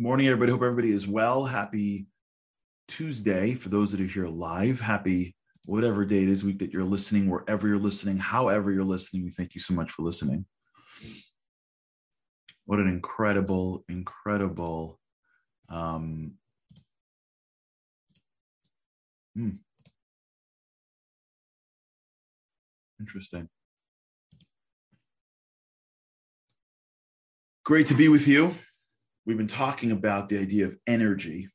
[0.00, 0.52] Morning, everybody.
[0.52, 1.44] Hope everybody is well.
[1.44, 2.06] Happy
[2.86, 4.78] Tuesday for those that are here live.
[4.78, 5.34] Happy
[5.66, 9.24] whatever day it is week that you're listening, wherever you're listening, however you're listening.
[9.24, 10.46] We thank you so much for listening.
[12.64, 15.00] What an incredible, incredible
[15.68, 16.34] um,
[19.34, 19.50] hmm.
[23.00, 23.48] interesting.
[27.64, 28.54] Great to be with you
[29.28, 31.50] we've been talking about the idea of energy.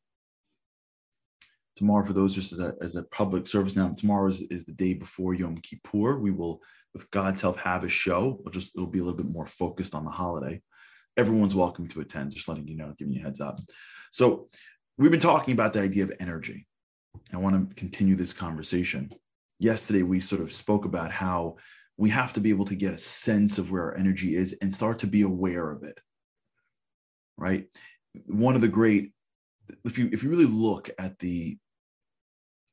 [1.76, 4.73] Tomorrow, for those just as a, as a public service now, tomorrow is, is the
[4.73, 6.20] day before Yom Kippur.
[6.20, 6.62] We will,
[6.94, 8.40] with God's help, have a show.
[8.40, 10.62] We'll just it'll be a little bit more focused on the holiday.
[11.18, 12.32] Everyone's welcome to attend.
[12.32, 13.59] Just letting you know, giving you a heads up.
[14.12, 14.49] So,
[14.99, 16.68] we've been talking about the idea of energy.
[17.34, 19.12] I want to continue this conversation.
[19.57, 21.55] Yesterday, we sort of spoke about how
[21.98, 24.71] we have to be able to get a sense of where our energy is and
[24.71, 25.98] start to be aware of it
[27.37, 27.65] right?
[28.26, 29.12] One of the great,
[29.85, 31.57] if you if you really look at the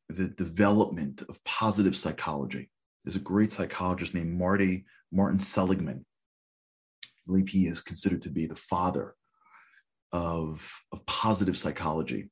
[0.09, 2.69] the development of positive psychology,
[3.05, 6.05] there's a great psychologist named Marty Martin Seligman.
[7.05, 9.15] I believe he is considered to be the father
[10.13, 12.31] of, of positive psychology.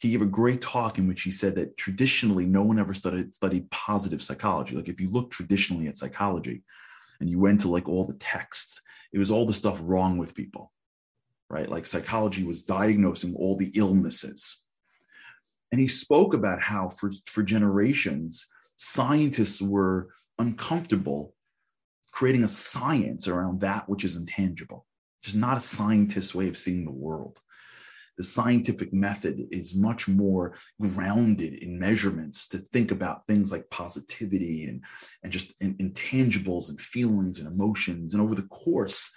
[0.00, 3.34] He gave a great talk in which he said that traditionally no one ever studied
[3.34, 4.74] studied positive psychology.
[4.74, 6.62] Like if you look traditionally at psychology
[7.20, 8.80] and you went to like all the texts,
[9.12, 10.72] it was all the stuff wrong with people
[11.50, 11.68] right?
[11.68, 14.58] Like psychology was diagnosing all the illnesses.
[15.72, 21.34] And he spoke about how for, for generations, scientists were uncomfortable
[22.12, 24.86] creating a science around that which is intangible,
[25.20, 27.38] which is not a scientist's way of seeing the world.
[28.16, 34.64] The scientific method is much more grounded in measurements to think about things like positivity
[34.64, 34.82] and,
[35.22, 38.12] and just intangibles and feelings and emotions.
[38.12, 39.10] And over the course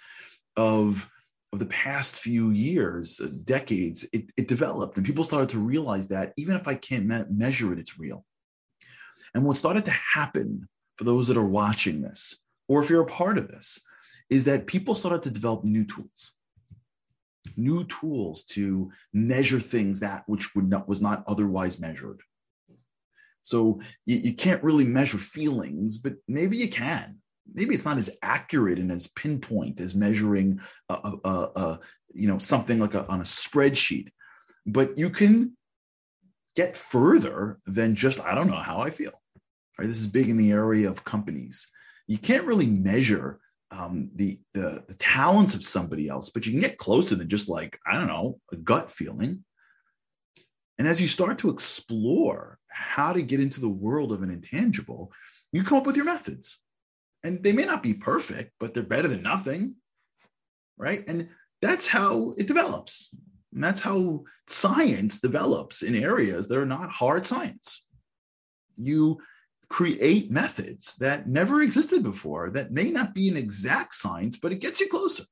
[0.56, 1.10] of
[1.54, 6.08] of the past few years, uh, decades, it, it, developed and people started to realize
[6.08, 8.26] that even if I can't me- measure it, it's real.
[9.34, 13.06] And what started to happen for those that are watching this, or if you're a
[13.06, 13.78] part of this,
[14.30, 16.32] is that people started to develop new tools,
[17.56, 22.20] new tools to measure things that which would not was not otherwise measured.
[23.42, 27.20] So you, you can't really measure feelings, but maybe you can
[27.52, 31.80] maybe it's not as accurate and as pinpoint as measuring a, a, a
[32.12, 34.08] you know something like a, on a spreadsheet
[34.66, 35.56] but you can
[36.56, 39.12] get further than just i don't know how i feel
[39.78, 39.86] right?
[39.86, 41.68] This is big in the area of companies.
[42.06, 43.40] You can't really measure
[43.70, 47.48] um, the, the the talents of somebody else but you can get closer than just
[47.48, 49.44] like i don't know a gut feeling.
[50.78, 55.12] And as you start to explore how to get into the world of an intangible
[55.50, 56.60] you come up with your methods
[57.24, 59.74] and they may not be perfect, but they're better than nothing.
[60.76, 61.04] Right.
[61.08, 61.28] And
[61.62, 63.10] that's how it develops.
[63.52, 67.82] And that's how science develops in areas that are not hard science.
[68.76, 69.18] You
[69.70, 74.60] create methods that never existed before that may not be an exact science, but it
[74.60, 75.24] gets you closer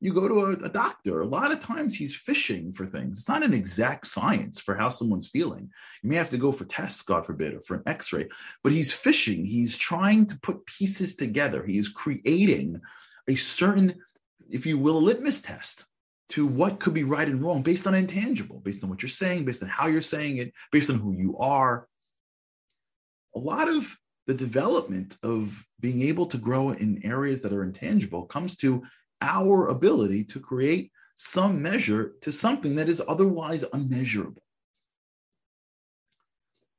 [0.00, 3.18] you go to a, a, doctor a lot of times he's fishing for things.
[3.18, 5.70] It's not an exact science for how someone's feeling.
[6.02, 8.28] You may have to go for tests god forbid or for an x-ray
[8.64, 9.44] but he's fishing.
[9.44, 11.64] He's trying to put pieces together.
[11.64, 12.80] He is creating
[13.28, 13.94] a certain
[14.48, 15.86] if you will litmus test
[16.30, 19.44] to what could be right and wrong based on intangible based on what you're saying
[19.44, 21.86] based on how you're saying it based on who you are.
[23.36, 23.96] A lot of
[24.26, 28.82] the development of being able to grow in areas that are intangible comes to
[29.20, 34.42] our ability to create some measure to something that is otherwise unmeasurable.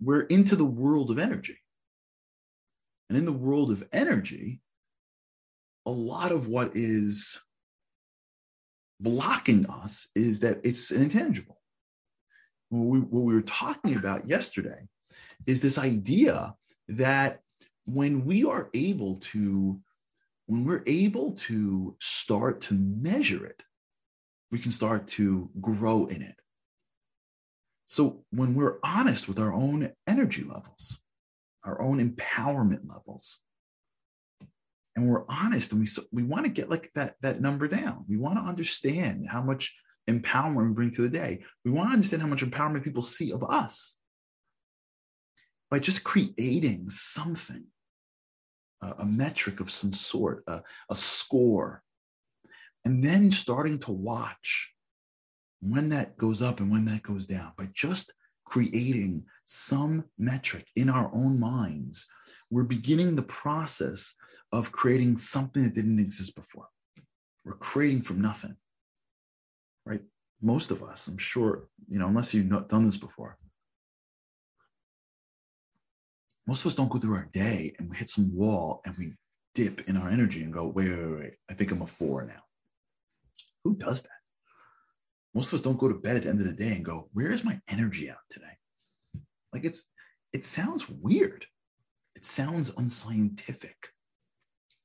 [0.02, 1.58] We're into the world of energy.
[3.10, 4.62] And in the world of energy,
[5.86, 7.40] a lot of what is
[9.00, 11.60] blocking us is that it's an intangible.
[12.70, 14.88] What we, what we were talking about yesterday
[15.46, 16.56] is this idea
[16.88, 17.42] that
[17.86, 19.80] when we are able to
[20.52, 23.64] when we're able to start to measure it,
[24.52, 26.36] we can start to grow in it.
[27.86, 31.00] So when we're honest with our own energy levels,
[31.64, 33.40] our own empowerment levels,
[34.98, 38.04] and we're honest and we we want to get like that that number down.
[38.10, 39.74] We want to understand how much
[40.10, 41.46] empowerment we bring to the day.
[41.64, 44.00] We want to understand how much empowerment people see of us
[45.70, 47.68] by just creating something
[48.82, 51.84] a, metric of some sort, a, a score,
[52.86, 54.74] and then starting to watch
[55.62, 58.14] when that goes up and when that goes down by just
[58.46, 62.08] creating some metric in our own minds,
[62.50, 64.16] we're beginning the process
[64.52, 66.68] of creating something that didn't exist before.
[67.46, 68.56] We're creating from nothing,
[69.86, 70.02] right?
[70.42, 73.38] most of us, I'm sure, you know, unless you've not done this before,
[76.48, 79.14] most of us don't go through our day and we hit some wall and we
[79.54, 82.42] dip in our energy and go, wait, wait, wait, I think I'm a four now.
[83.64, 84.10] Who does that?
[85.34, 87.10] Most of us don't go to bed at the end of the day and go,
[87.14, 88.58] where is my energy out today?
[89.54, 89.86] Like it's,
[90.34, 91.46] it sounds weird.
[92.16, 93.90] It sounds unscientific,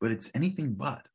[0.01, 1.07] but it's anything but.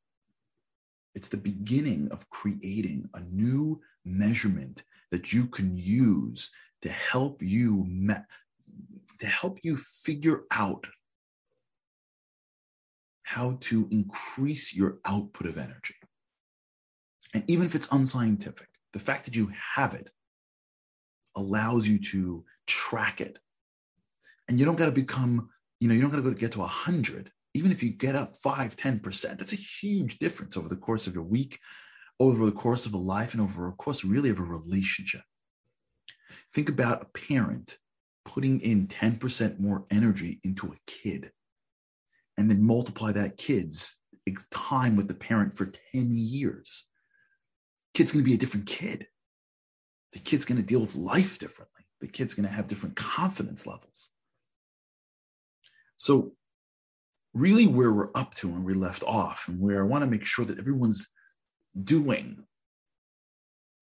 [1.13, 6.51] It's the beginning of creating a new measurement that you can use
[6.81, 7.85] to help you
[9.19, 10.85] to help you figure out
[13.23, 15.95] how to increase your output of energy.
[17.33, 20.09] And even if it's unscientific, the fact that you have it
[21.35, 23.39] allows you to track it.
[24.49, 25.49] And you don't got to become,
[25.79, 27.31] you know, you don't got to go to get to 100.
[27.53, 31.15] Even if you get up 5, 10%, that's a huge difference over the course of
[31.15, 31.59] your week,
[32.19, 35.21] over the course of a life, and over a course really of a relationship.
[36.53, 37.77] Think about a parent
[38.25, 41.31] putting in 10% more energy into a kid
[42.37, 43.99] and then multiply that kid's
[44.51, 46.87] time with the parent for 10 years.
[47.93, 49.07] Kid's going to be a different kid.
[50.13, 51.83] The kid's going to deal with life differently.
[51.99, 54.09] The kid's going to have different confidence levels.
[55.97, 56.33] So,
[57.33, 60.25] really, where we're up to and we left off, and where I want to make
[60.25, 61.09] sure that everyone's
[61.83, 62.43] doing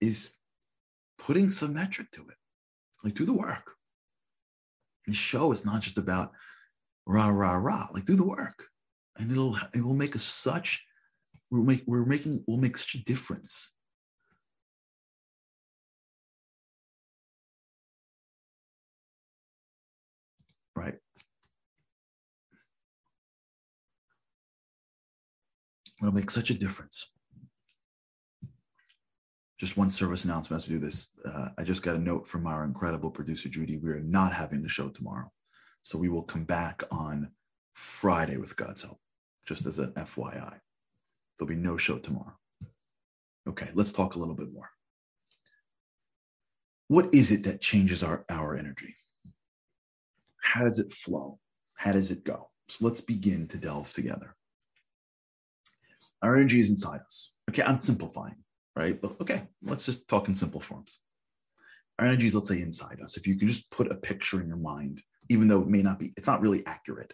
[0.01, 0.33] is
[1.17, 2.35] putting some metric to it.
[3.03, 3.75] Like, do the work.
[5.09, 6.33] The show is not just about
[7.07, 7.87] rah rah rah.
[7.91, 8.67] Like do the work,
[9.17, 10.85] and it'll it will make us such.
[11.49, 13.73] We're make we're making we'll make such a difference.
[20.75, 20.99] Right.
[25.99, 27.09] It'll make such a difference
[29.59, 31.11] just one service announcement as we do this.
[31.25, 33.77] Uh, I just got a note from our incredible producer, Judy.
[33.77, 35.29] We are not having the show tomorrow.
[35.81, 37.29] So we will come back on
[37.73, 38.99] Friday with God's help,
[39.45, 40.57] just as an FYI.
[41.37, 42.33] There'll be no show tomorrow.
[43.49, 44.69] Okay, let's talk a little bit more.
[46.87, 48.95] What is it that changes our, our energy?
[50.41, 51.37] How does it flow?
[51.75, 52.49] How does it go?
[52.69, 54.35] So let's begin to delve together.
[56.21, 57.33] Our energy is inside us.
[57.49, 58.35] Okay, I'm simplifying
[58.79, 58.99] right?
[59.01, 61.01] But okay, let's just talk in simple forms.
[61.99, 63.17] Our energy is, let's say, inside us.
[63.17, 65.99] If you can just put a picture in your mind, even though it may not
[65.99, 67.13] be, it's not really accurate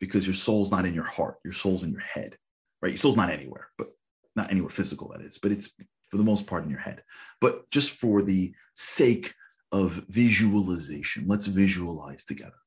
[0.00, 2.36] because your soul's not in your heart, your soul's in your head,
[2.82, 2.90] right?
[2.90, 3.90] Your soul's not anywhere, but
[4.34, 5.70] not anywhere physical, that is, but it's
[6.10, 7.04] for the most part in your head.
[7.40, 9.32] But just for the sake
[9.70, 12.58] of visualization, let's visualize together.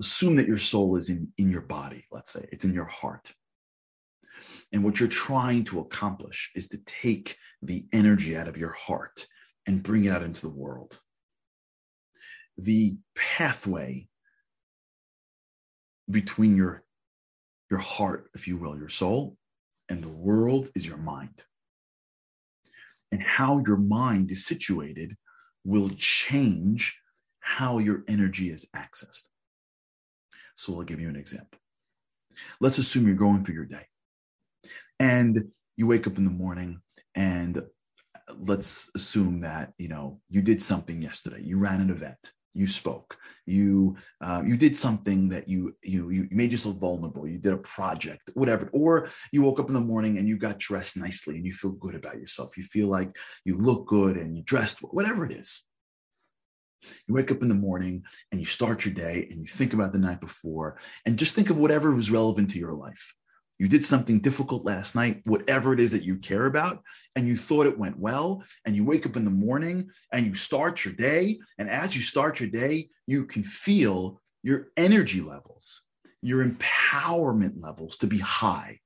[0.00, 3.32] Assume that your soul is in, in your body, let's say, it's in your heart.
[4.72, 9.26] And what you're trying to accomplish is to take the energy out of your heart
[9.66, 10.98] and bring it out into the world.
[12.58, 14.08] The pathway
[16.10, 16.84] between your,
[17.70, 19.36] your heart, if you will, your soul,
[19.88, 21.44] and the world is your mind.
[23.12, 25.16] And how your mind is situated
[25.64, 26.98] will change
[27.40, 29.28] how your energy is accessed.
[30.56, 31.58] So I'll give you an example.
[32.60, 33.86] Let's assume you're going through your day
[35.00, 36.80] and you wake up in the morning
[37.14, 37.62] and
[38.38, 41.40] let's assume that you know you did something yesterday.
[41.42, 42.32] You ran an event.
[42.54, 43.18] You spoke.
[43.44, 47.28] You uh, you did something that you you you made yourself vulnerable.
[47.28, 48.68] You did a project whatever.
[48.72, 51.72] Or you woke up in the morning and you got dressed nicely and you feel
[51.72, 52.56] good about yourself.
[52.56, 55.64] You feel like you look good and you dressed whatever it is.
[57.06, 59.92] You wake up in the morning and you start your day and you think about
[59.92, 63.14] the night before and just think of whatever was relevant to your life
[63.58, 66.82] you did something difficult last night, whatever it is that you care about,
[67.14, 68.42] and you thought it went well.
[68.64, 71.38] And you wake up in the morning and you start your day.
[71.58, 75.82] And as you start your day, you can feel your energy levels,
[76.22, 78.78] your empowerment levels to be high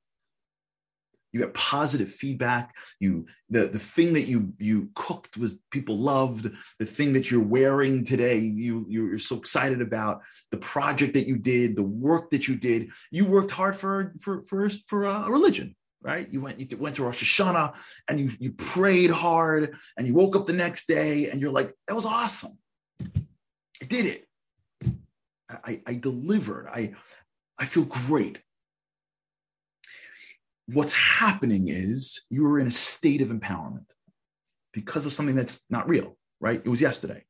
[1.33, 2.75] you got positive feedback.
[2.99, 6.51] You the the thing that you you cooked was people loved.
[6.79, 10.23] The thing that you're wearing today you you're so excited about.
[10.51, 12.91] The project that you did the work that you did.
[13.11, 16.31] You worked hard for for for for a religion right?
[16.31, 17.75] You went you went to Rosh Hashanah
[18.09, 21.75] and you you prayed hard and you woke up the next day and you're like
[21.87, 22.59] that was awesome.
[23.03, 24.27] I did it.
[25.51, 26.69] I I delivered.
[26.69, 26.95] I
[27.59, 28.41] I feel great
[30.73, 33.87] what's happening is you're in a state of empowerment
[34.73, 36.61] because of something that's not real, right?
[36.65, 37.25] It was yesterday.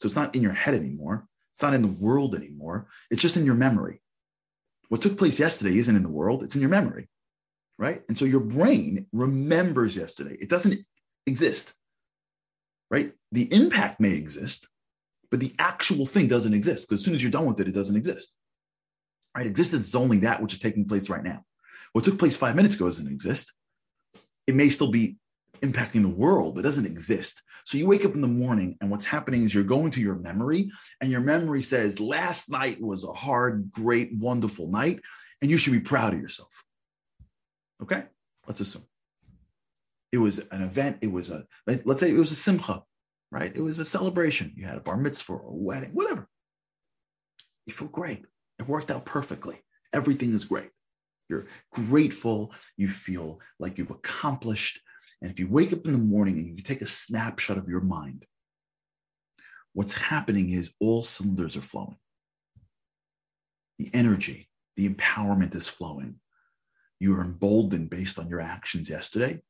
[0.00, 1.26] So it's not in your head anymore.
[1.56, 2.88] It's not in the world anymore.
[3.10, 4.00] It's just in your memory.
[4.88, 7.08] What took place yesterday isn't in the world, it's in your memory,
[7.78, 8.02] right?
[8.08, 10.36] And so your brain remembers yesterday.
[10.40, 10.74] It doesn't
[11.26, 11.74] exist.
[12.90, 13.12] right?
[13.32, 14.68] The impact may exist,
[15.30, 16.88] but the actual thing doesn't exist.
[16.88, 18.34] Because as soon as you're done with it, it doesn't exist.
[19.36, 19.46] Right?
[19.46, 21.44] Existence is only that which is taking place right now.
[21.94, 23.52] What took place five minutes ago doesn't exist.
[24.46, 25.16] It may still be
[25.62, 27.40] impacting the world, but doesn't exist.
[27.64, 30.16] So you wake up in the morning, and what's happening is you're going to your
[30.16, 30.70] memory,
[31.00, 35.00] and your memory says, Last night was a hard, great, wonderful night,
[35.40, 36.50] and you should be proud of yourself.
[37.80, 38.02] Okay?
[38.46, 38.84] Let's assume
[40.12, 40.98] it was an event.
[41.00, 42.82] It was a, let's say it was a simcha,
[43.30, 43.54] right?
[43.54, 44.52] It was a celebration.
[44.56, 46.28] You had a bar mitzvah or a wedding, whatever.
[47.66, 48.24] You feel great.
[48.58, 49.60] It worked out perfectly.
[49.92, 50.70] Everything is great.
[51.28, 52.52] You're grateful.
[52.76, 54.80] You feel like you've accomplished.
[55.22, 57.80] And if you wake up in the morning and you take a snapshot of your
[57.80, 58.26] mind,
[59.72, 61.96] what's happening is all cylinders are flowing.
[63.78, 66.20] The energy, the empowerment is flowing.
[67.00, 69.42] You are emboldened based on your actions yesterday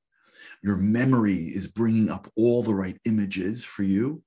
[0.62, 4.22] your memory is bringing up all the right images for you.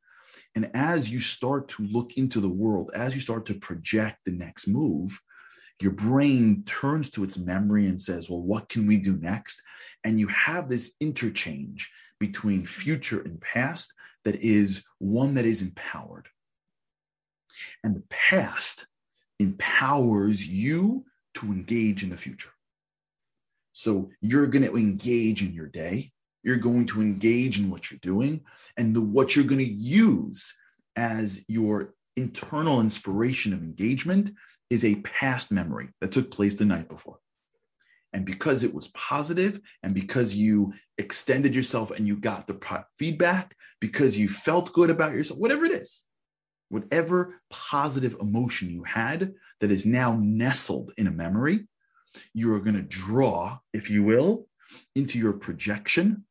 [0.55, 4.31] And as you start to look into the world, as you start to project the
[4.31, 5.19] next move,
[5.81, 9.61] your brain turns to its memory and says, Well, what can we do next?
[10.03, 13.93] And you have this interchange between future and past
[14.25, 16.27] that is one that is empowered.
[17.83, 18.87] And the past
[19.39, 21.05] empowers you
[21.35, 22.49] to engage in the future.
[23.71, 26.11] So you're going to engage in your day
[26.47, 28.39] you're going to engage in what you're doing
[28.77, 30.55] and the, what you're going to use
[30.95, 34.31] as your internal inspiration of engagement
[34.69, 37.19] is a past memory that took place the night before.
[38.13, 43.55] And because it was positive and because you extended yourself and you got the feedback,
[43.79, 46.05] because you felt good about yourself, whatever it is,
[46.69, 51.67] whatever positive emotion you had that is now nestled in a memory,
[52.33, 54.47] you are going to draw, if you will,
[54.95, 56.25] into your projection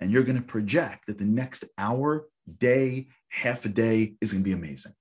[0.00, 2.26] and you're going to project that the next hour,
[2.58, 4.92] day, half a day is going to be amazing.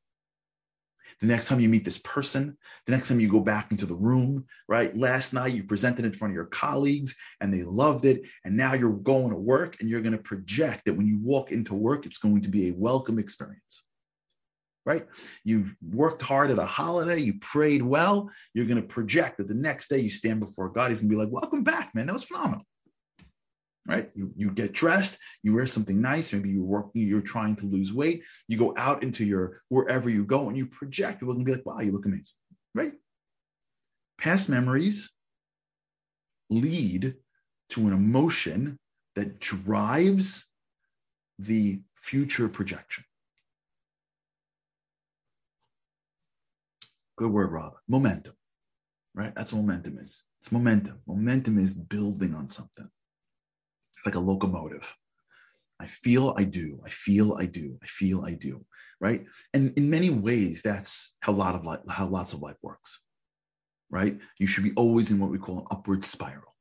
[1.24, 3.96] The next time you meet this person, the next time you go back into the
[3.96, 4.94] room, right?
[4.94, 8.24] Last night you presented in front of your colleagues and they loved it.
[8.44, 11.54] And now you're going to work and you're going to project that when you walk
[11.54, 13.86] into work, it's going to be a welcome experience,
[14.86, 15.08] right?
[15.46, 18.30] You worked hard at a holiday, you prayed well.
[18.54, 21.16] You're going to project that the next day you stand before God, He's going to
[21.16, 22.08] be like, Welcome back, man.
[22.08, 22.66] That was phenomenal
[23.86, 24.10] right?
[24.16, 26.32] You, you get dressed, you wear something nice.
[26.32, 28.24] Maybe you're working, you're trying to lose weight.
[28.48, 31.20] You go out into your wherever you go and you project.
[31.20, 32.38] People can be like, wow, you look amazing,
[32.74, 32.94] right?
[34.18, 35.12] Past memories
[36.50, 37.16] lead
[37.70, 38.78] to an emotion
[39.16, 40.48] that drives
[41.40, 43.04] the future projection.
[47.18, 47.74] Good word, Rob.
[47.88, 48.34] Momentum,
[49.14, 49.34] right?
[49.36, 50.24] That's what momentum is.
[50.42, 51.00] It's momentum.
[51.06, 52.90] Momentum is building on something
[54.06, 54.96] like a locomotive.
[55.80, 56.80] I feel I do.
[56.86, 57.78] I feel I do.
[57.84, 58.66] I feel I do.
[59.02, 59.26] Right.
[59.54, 63.02] And in many ways, that's how a lot of life, how lots of life works.
[63.90, 64.18] Right.
[64.40, 66.56] You should be always in what we call an upward spiral.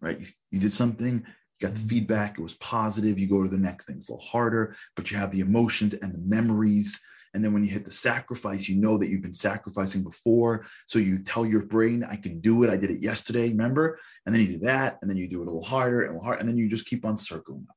[0.00, 0.20] Right.
[0.20, 3.18] You, you did something, you got the feedback, it was positive.
[3.18, 5.94] You go to the next thing, it's a little harder, but you have the emotions
[5.94, 7.00] and the memories
[7.34, 10.66] and then when you hit the sacrifice, you know that you've been sacrificing before.
[10.86, 12.70] So you tell your brain, I can do it.
[12.70, 13.98] I did it yesterday, remember?
[14.26, 14.98] And then you do that.
[15.00, 16.40] And then you do it a little harder and a little harder.
[16.40, 17.76] And then you just keep on circling up.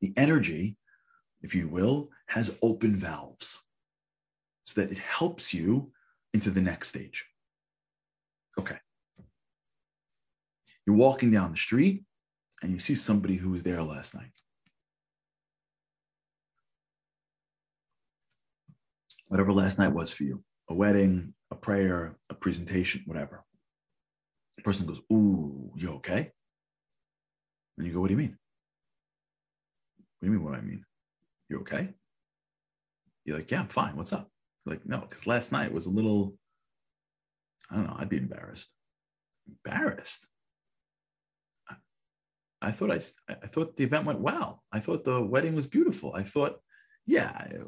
[0.00, 0.76] The energy,
[1.42, 3.62] if you will, has open valves
[4.64, 5.92] so that it helps you
[6.32, 7.26] into the next stage.
[8.58, 8.78] Okay.
[10.86, 12.04] You're walking down the street
[12.62, 14.32] and you see somebody who was there last night.
[19.32, 23.42] Whatever last night was for you a wedding, a prayer, a presentation, whatever.
[24.58, 26.30] The person goes, Ooh, you okay?
[27.78, 28.36] And you go, What do you mean?
[30.20, 30.84] What do you mean, what I mean?
[31.48, 31.94] You okay?
[33.24, 33.96] You're like, Yeah, I'm fine.
[33.96, 34.28] What's up?
[34.66, 36.34] like, no, because last night was a little,
[37.70, 38.68] I don't know, I'd be embarrassed.
[39.48, 40.28] Embarrassed?
[41.70, 41.76] I,
[42.60, 44.62] I thought I, I thought the event went well.
[44.70, 46.14] I thought the wedding was beautiful.
[46.14, 46.60] I thought,
[47.06, 47.62] yeah, it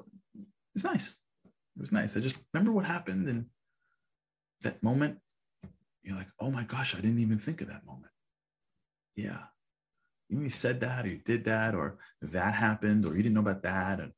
[0.74, 1.16] was nice.
[1.76, 2.16] It was nice.
[2.16, 3.46] I just remember what happened and
[4.62, 5.18] that moment.
[6.02, 8.12] You're like, oh my gosh, I didn't even think of that moment.
[9.16, 9.38] Yeah.
[10.28, 13.62] You, said that or you did that or that happened or you didn't know about
[13.62, 14.00] that.
[14.00, 14.12] And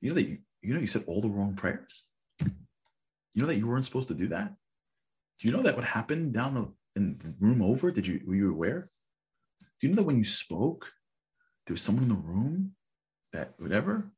[0.00, 2.04] you know that you, you know you said all the wrong prayers.
[2.40, 4.54] You know that you weren't supposed to do that.
[5.38, 7.92] Do you know that what happened down the in the room over?
[7.92, 8.90] Did you were you aware?
[9.80, 10.92] Do you know that when you spoke,
[11.66, 12.72] there was someone in the room
[13.32, 14.10] that whatever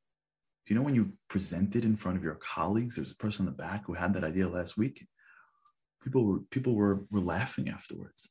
[0.70, 3.56] you know when you presented in front of your colleagues, there's a person in the
[3.56, 5.06] back who had that idea last week?
[6.02, 8.28] People were people were, were laughing afterwards.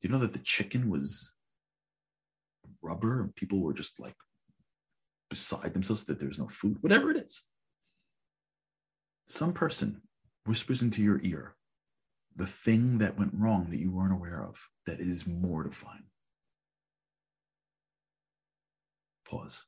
[0.00, 1.34] Do you know that the chicken was
[2.82, 4.14] rubber and people were just like
[5.28, 7.44] beside themselves that there's no food, whatever it is.
[9.26, 10.00] Some person
[10.46, 11.54] whispers into your ear
[12.36, 14.56] the thing that went wrong that you weren't aware of
[14.86, 16.04] that is mortifying.
[19.28, 19.64] Pause.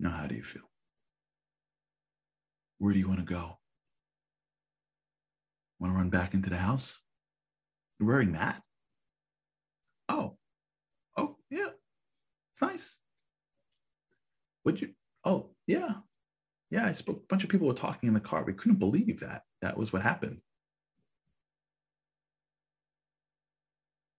[0.00, 0.62] Now, how do you feel?
[2.78, 3.58] Where do you want to go?
[5.78, 6.98] Want to run back into the house?
[7.98, 8.62] You're wearing that?
[10.08, 10.38] Oh,
[11.18, 11.68] oh, yeah.
[12.52, 13.00] It's nice.
[14.64, 14.94] Would you?
[15.22, 15.96] Oh, yeah.
[16.70, 17.18] Yeah, I spoke.
[17.18, 18.42] A bunch of people were talking in the car.
[18.42, 19.42] We couldn't believe that.
[19.60, 20.40] That was what happened.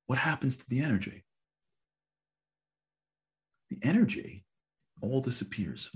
[0.05, 1.23] What happens to the energy?
[3.71, 4.45] The energy
[5.01, 5.89] all disappears.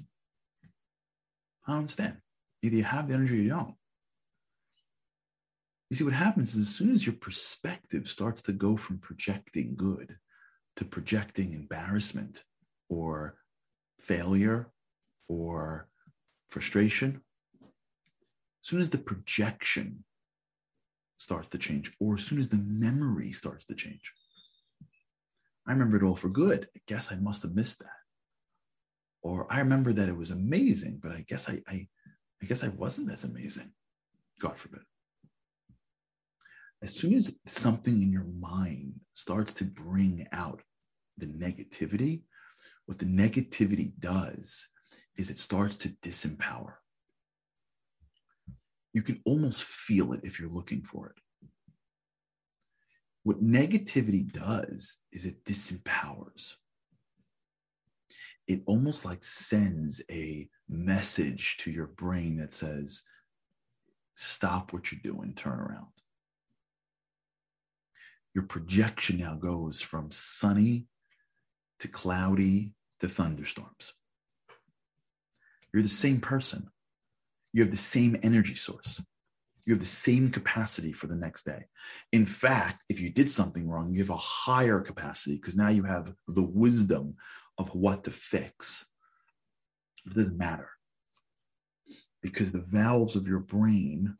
[1.68, 2.18] I don't understand.
[2.62, 3.76] Either you have the energy or you don't.
[5.90, 9.76] You see, what happens is as soon as your perspective starts to go from projecting
[9.76, 10.18] good
[10.78, 12.44] to projecting embarrassment
[12.90, 13.38] or
[14.00, 14.72] failure
[15.28, 15.88] or
[16.50, 17.22] frustration,
[17.62, 20.04] as soon as the projection
[21.18, 24.12] starts to change, or as soon as the memory starts to change,
[25.68, 26.68] I remember it all for good.
[26.76, 28.05] I guess I must have missed that.
[29.26, 31.88] Or I remember that it was amazing, but I guess I, I,
[32.44, 33.72] I guess I wasn't as amazing.
[34.40, 34.82] God forbid.
[36.84, 40.62] As soon as something in your mind starts to bring out
[41.18, 42.22] the negativity,
[42.86, 44.70] what the negativity does
[45.18, 46.74] is it starts to disempower.
[48.94, 51.50] You can almost feel it if you're looking for it.
[53.24, 56.58] What negativity does is it disempowers.
[58.48, 63.04] It almost like sends a message to your brain that says,
[64.16, 65.88] stop what you're doing, turn around.
[68.34, 70.88] Your projection now goes from sunny
[71.80, 73.94] to cloudy to thunderstorms.
[75.74, 76.70] You're the same person.
[77.54, 79.02] You have the same energy source.
[79.66, 81.66] You have the same capacity for the next day.
[82.12, 85.84] In fact, if you did something wrong, you have a higher capacity because now you
[85.84, 87.16] have the wisdom
[87.58, 88.88] of what to fix.
[90.06, 90.70] It doesn't matter
[92.22, 94.16] because the valves of your brain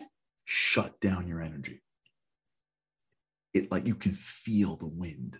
[0.46, 1.82] shut down your energy.
[3.54, 5.40] It like you can feel the wind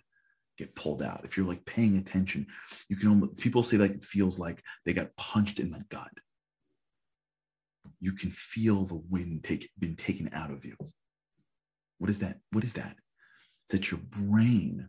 [0.56, 1.24] get pulled out.
[1.24, 2.46] If you're like paying attention,
[2.88, 6.10] you can almost, people say like it feels like they got punched in the gut.
[8.00, 10.76] You can feel the wind take been taken out of you.
[11.98, 12.38] What is that?
[12.52, 12.96] What is that?
[13.64, 14.88] It's that your brain,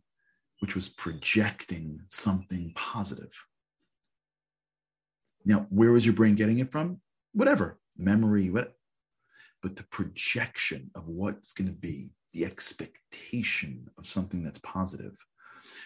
[0.60, 3.34] which was projecting something positive.
[5.46, 7.00] Now, where was your brain getting it from?
[7.34, 8.74] Whatever, memory, but
[9.76, 15.18] the projection of what's going to be, the expectation of something that's positive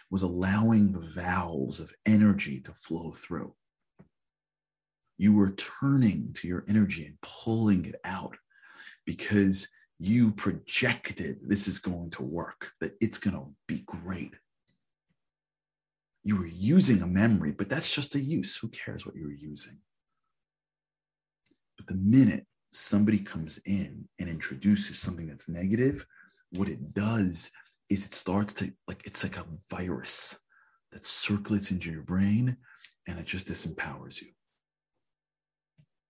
[0.09, 3.53] was allowing the valves of energy to flow through.
[5.17, 8.35] You were turning to your energy and pulling it out
[9.05, 9.67] because
[9.99, 14.33] you projected this is going to work, that it's going to be great.
[16.23, 18.55] You were using a memory, but that's just a use.
[18.57, 19.79] Who cares what you were using?
[21.77, 26.05] But the minute somebody comes in and introduces something that's negative,
[26.51, 27.49] what it does
[27.89, 30.37] is it starts to like it's like a virus
[30.91, 32.55] that circulates into your brain
[33.07, 34.27] and it just disempowers you.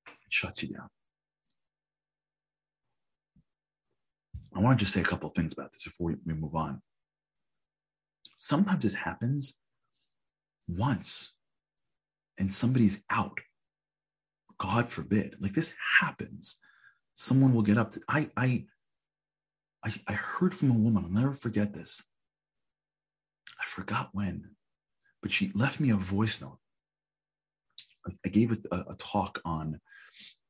[0.07, 0.89] It shuts you down.
[4.53, 6.81] I want to just say a couple of things about this before we move on.
[8.37, 9.60] Sometimes this happens
[10.67, 11.33] once
[12.37, 13.39] and somebody's out.
[14.57, 15.35] God forbid.
[15.39, 16.57] Like this happens.
[17.15, 18.65] Someone will get up to I I
[19.83, 22.03] I, heard from a woman, I'll never forget this.
[23.59, 24.51] I forgot when,
[25.21, 26.59] but she left me a voice note.
[28.05, 29.79] I, I gave a, a talk on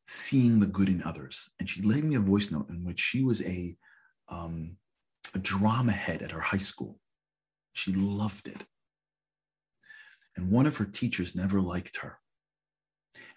[0.06, 3.24] seeing the good in others, and she left me a voice note in which she
[3.24, 3.76] was a
[4.30, 4.78] um,
[5.34, 7.00] a drama head at her high school.
[7.74, 8.66] She loved it.
[10.42, 12.18] And one of her teachers never liked her.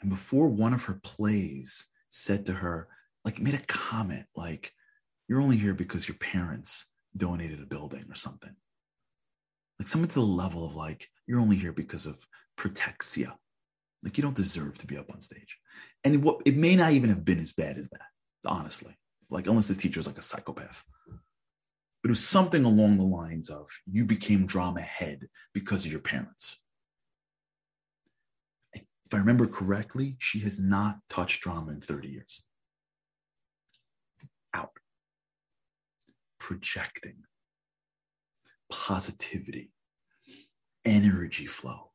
[0.00, 2.88] And before one of her plays said to her,
[3.26, 4.72] like, made a comment like,
[5.28, 8.54] you're only here because your parents donated a building or something.
[9.78, 13.34] Like something to the level of like, you're only here because of protexia.
[14.02, 15.58] Like you don't deserve to be up on stage.
[16.04, 18.06] And what it may not even have been as bad as that,
[18.46, 18.96] honestly.
[19.28, 20.82] Like unless this teacher is like a psychopath.
[21.06, 26.00] But it was something along the lines of you became drama head because of your
[26.00, 26.58] parents.
[29.06, 32.42] If I remember correctly, she has not touched drama in 30 years.
[34.54, 34.70] Out
[36.38, 37.24] projecting
[38.70, 39.70] positivity.
[40.86, 41.92] energy flow.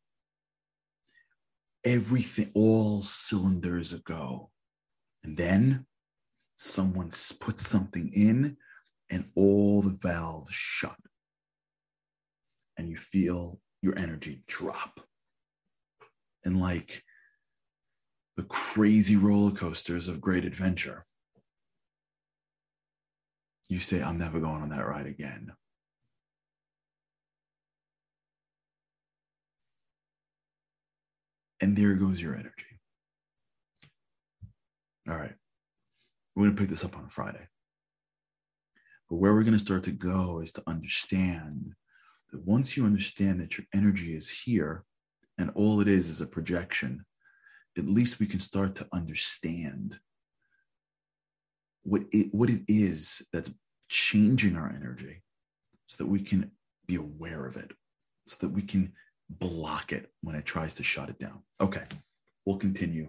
[1.86, 4.50] Everything, all cylinders go.
[5.24, 5.86] And then
[6.56, 8.58] someone puts something in
[9.12, 10.98] and all the valves shut.
[12.78, 15.00] And you feel your energy drop.
[16.45, 17.04] And like
[18.38, 21.06] the crazy roller coasters of great adventure,
[23.67, 25.52] you say, I'm never going on that ride again.
[31.62, 32.80] And there goes your energy.
[35.10, 35.34] All right.
[36.36, 37.47] We're going to pick this up on Friday.
[39.10, 41.73] But where we're going to start to go is to understand
[42.32, 44.86] that once you understand that your energy is here
[45.39, 47.04] and all it is is a projection,
[47.78, 49.97] at least we can start to understand
[51.84, 53.49] what it, what it is that's
[53.88, 55.23] changing our energy
[55.88, 56.52] so that we can
[56.88, 57.71] be aware of it,
[58.28, 58.91] so that we can
[59.30, 61.41] block it when it tries to shut it down.
[61.62, 61.84] Okay,
[62.45, 63.08] we'll continue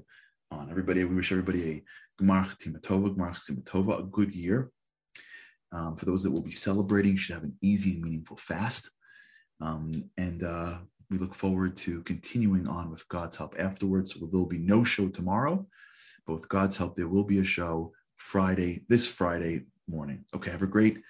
[0.51, 0.71] on.
[0.71, 4.71] Everybody, we wish everybody a Gmar Timatova, Gmar Simatova, a good year.
[5.73, 8.91] Um, for those that will be celebrating, should have an easy and meaningful fast.
[9.61, 10.79] Um, and uh,
[11.11, 14.15] we look forward to continuing on with God's help afterwards.
[14.15, 15.67] There'll be no show tomorrow,
[16.27, 20.25] but with God's help, there will be a show Friday, this Friday morning.
[20.35, 21.03] Okay, have a great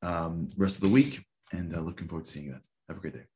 [0.00, 2.62] um, rest of the week and uh, looking forward to seeing you then.
[2.88, 3.31] Have a great day.